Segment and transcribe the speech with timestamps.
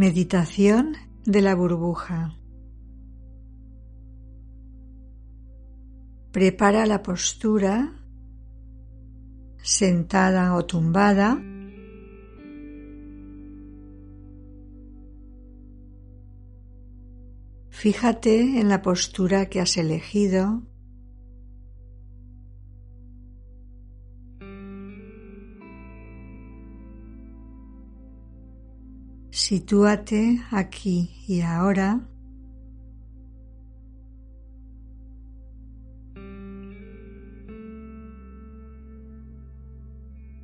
[0.00, 0.96] Meditación
[1.26, 2.34] de la burbuja.
[6.32, 7.92] Prepara la postura
[9.62, 11.38] sentada o tumbada.
[17.68, 20.62] Fíjate en la postura que has elegido
[29.50, 32.08] Sitúate aquí y ahora.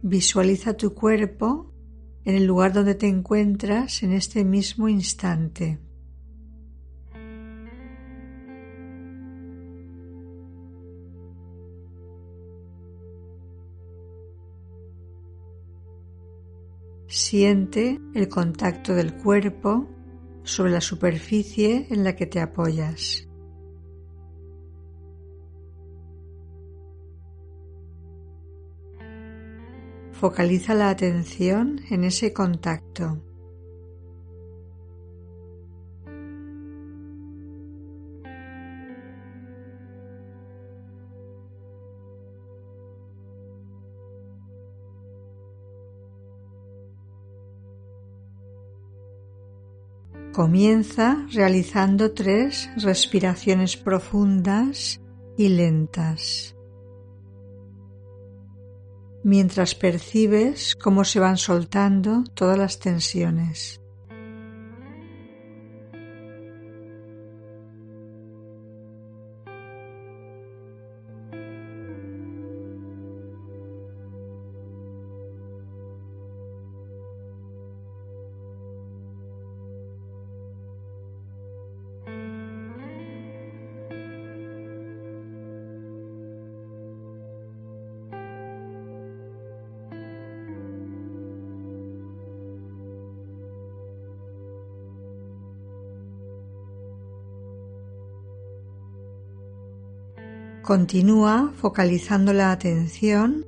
[0.03, 1.73] Visualiza tu cuerpo
[2.25, 5.86] en el lugar donde te encuentras en este mismo instante.
[17.09, 19.89] Siente el contacto del cuerpo
[20.43, 23.29] sobre la superficie en la que te apoyas.
[30.13, 33.23] Focaliza la atención en ese contacto.
[50.36, 55.01] Comienza realizando tres respiraciones profundas
[55.39, 56.55] y lentas.
[59.24, 63.80] Mientras percibes cómo se van soltando todas las tensiones.
[100.67, 103.47] Continúa focalizando la atención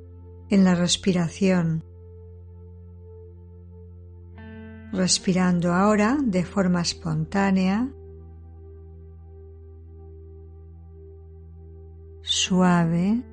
[0.50, 1.82] en la respiración,
[4.92, 7.88] respirando ahora de forma espontánea,
[12.22, 13.24] suave,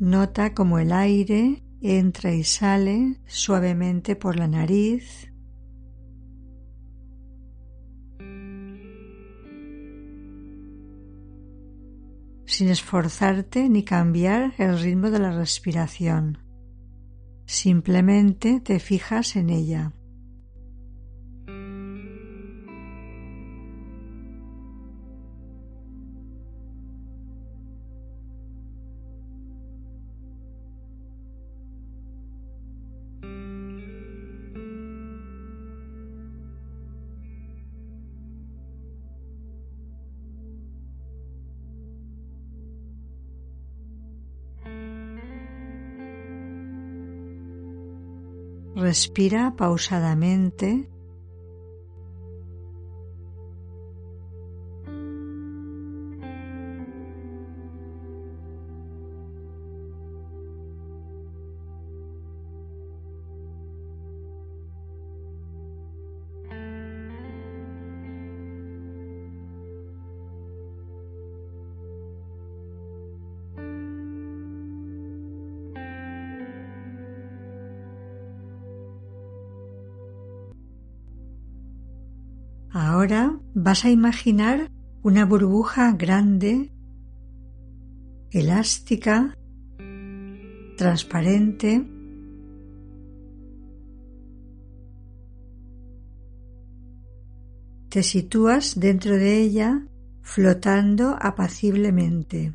[0.00, 5.26] Nota como el aire entra y sale suavemente por la nariz.
[12.46, 16.38] sin esforzarte ni cambiar el ritmo de la respiración.
[17.46, 19.92] Simplemente te fijas en ella.
[48.80, 50.88] Respira pausadamente
[83.00, 84.70] Ahora vas a imaginar
[85.02, 86.70] una burbuja grande
[88.30, 89.38] elástica,
[90.76, 91.82] transparente,
[97.88, 99.86] te sitúas dentro de ella
[100.20, 102.52] flotando apaciblemente.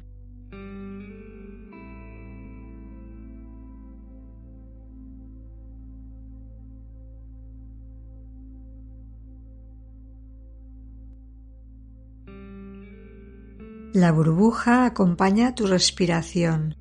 [13.95, 16.75] La burbuja acompaña tu respiración.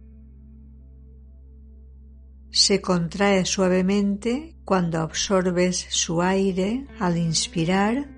[2.51, 8.11] Se contrae suavemente cuando absorbes su aire al inspirar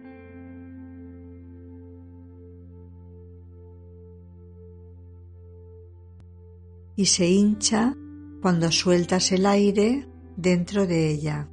[6.96, 7.94] y se hincha
[8.40, 10.08] cuando sueltas el aire
[10.38, 11.50] dentro de ella.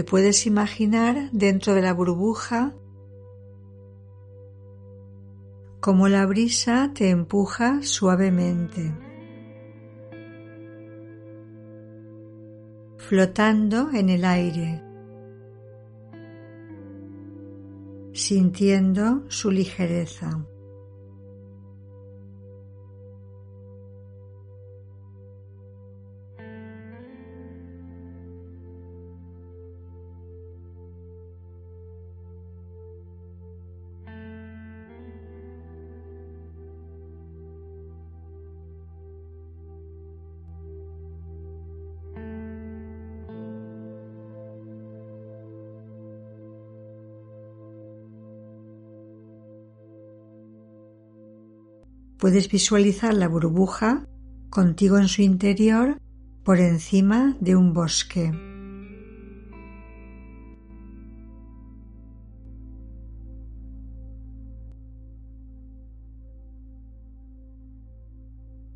[0.00, 2.74] Te puedes imaginar dentro de la burbuja
[5.78, 8.94] como la brisa te empuja suavemente,
[12.96, 14.82] flotando en el aire,
[18.14, 20.46] sintiendo su ligereza.
[52.20, 54.06] Puedes visualizar la burbuja
[54.50, 55.98] contigo en su interior
[56.44, 58.30] por encima de un bosque.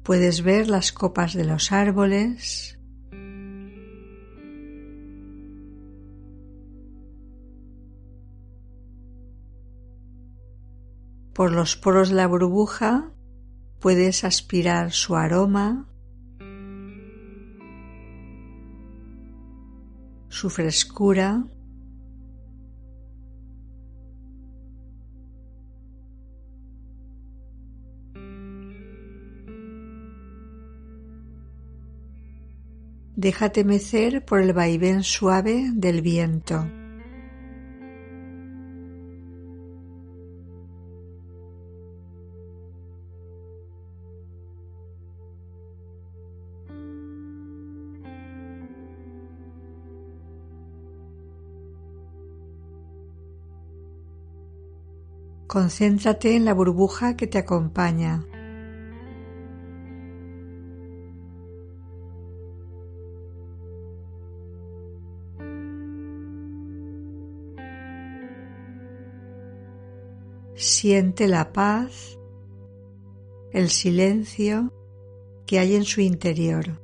[0.03, 2.79] Puedes ver las copas de los árboles,
[11.35, 13.11] por los poros de la burbuja
[13.85, 15.87] Puedes aspirar su aroma,
[20.31, 21.45] su frescura.
[33.17, 36.84] Déjate mecer por el vaivén suave del viento.
[55.55, 58.27] Concéntrate en la burbuja que te acompaña.
[70.57, 72.19] Siente la paz,
[73.53, 74.73] el silencio
[75.47, 76.84] que hay en su interior.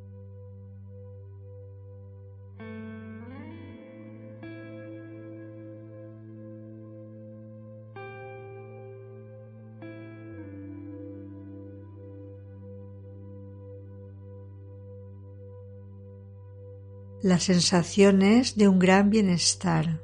[17.23, 20.01] Las sensaciones de un gran bienestar.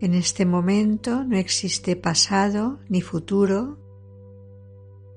[0.00, 3.78] En este momento no existe pasado ni futuro,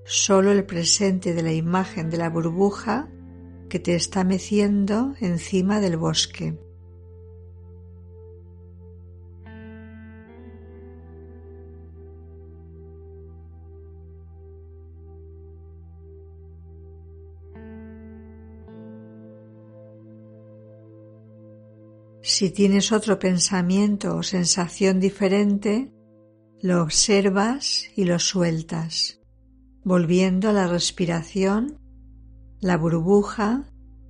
[0.05, 3.09] solo el presente de la imagen de la burbuja
[3.69, 6.57] que te está meciendo encima del bosque.
[22.33, 25.91] Si tienes otro pensamiento o sensación diferente,
[26.61, 29.19] Lo observas y lo sueltas,
[29.83, 31.77] volviendo a la respiración,
[32.61, 33.65] la burbuja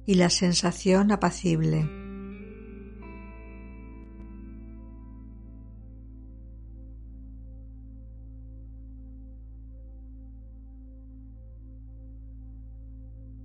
[0.06, 1.90] y la sensación apacible.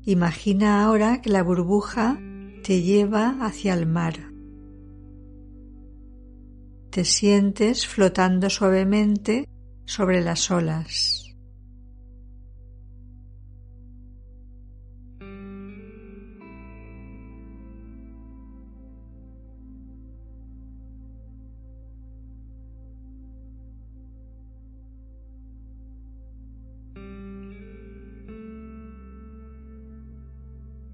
[0.04, 2.20] Imagina ahora que la burbuja
[2.62, 4.35] te lleva hacia el mar.
[6.96, 9.46] Te sientes flotando suavemente
[9.84, 11.22] sobre las olas.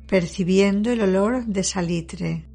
[0.08, 2.51] percibiendo el olor de salitre.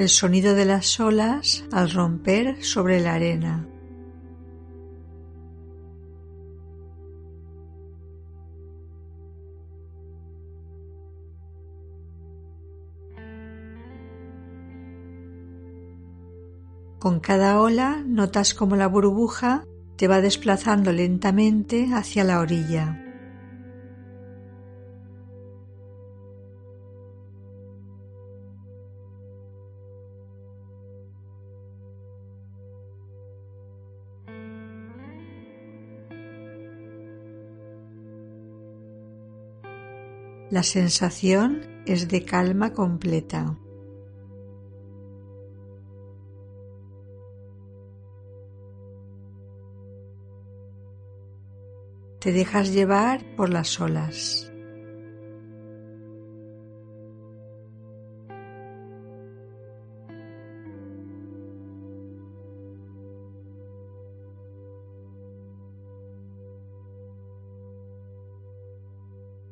[0.00, 3.68] El sonido de las olas al romper sobre la arena.
[16.98, 19.66] Con cada ola notas como la burbuja
[19.96, 23.09] te va desplazando lentamente hacia la orilla.
[40.50, 43.56] La sensación es de calma completa.
[52.20, 54.49] te dejas llevar por las olas.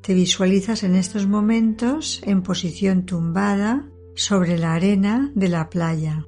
[0.08, 6.24] Te visualizas en estos momentos en posición tumbada sobre la arena de la playa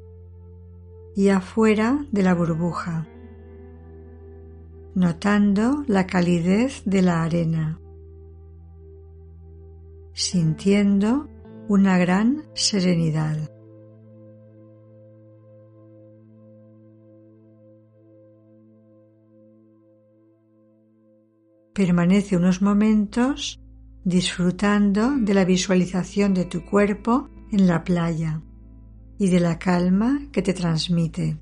[1.16, 3.08] y afuera de la burbuja
[4.94, 7.80] notando la calidez de la arena,
[10.12, 11.30] sintiendo
[11.66, 13.50] una gran serenidad.
[21.72, 23.58] Permanece unos momentos
[24.10, 28.42] disfrutando de la visualización de tu cuerpo en la playa
[29.18, 31.38] y de la calma que te transmite.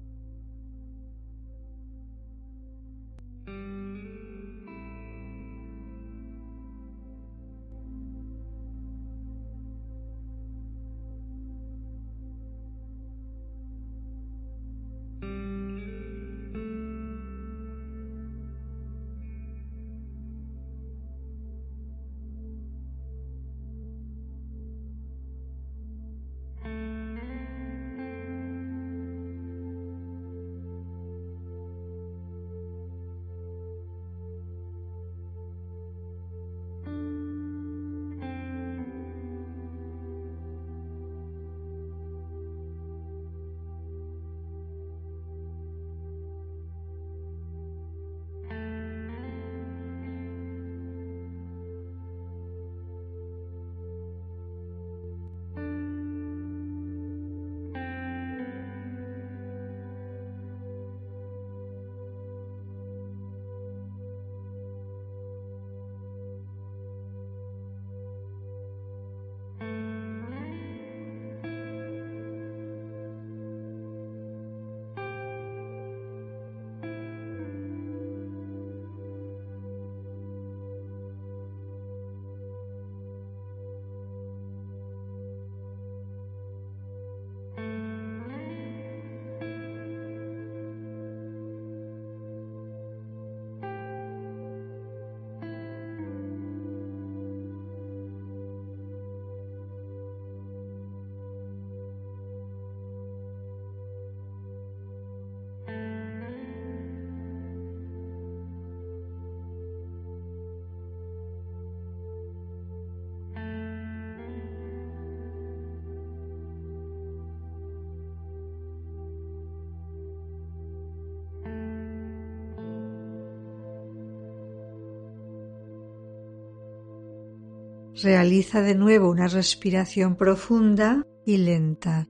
[128.03, 132.07] Realiza de nuevo una respiración profunda y lenta.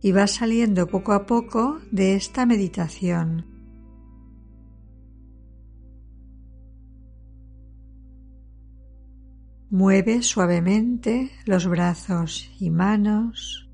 [0.00, 3.44] Y va saliendo poco a poco de esta meditación.
[9.68, 13.65] Mueve suavemente los brazos y manos.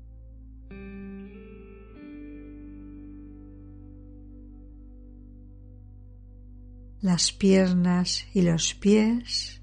[7.03, 9.61] Las piernas y los pies.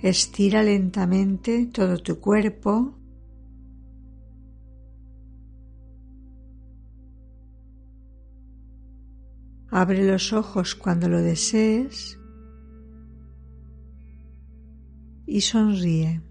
[0.00, 2.98] Estira lentamente todo tu cuerpo.
[9.70, 12.18] Abre los ojos cuando lo desees
[15.26, 16.27] y sonríe.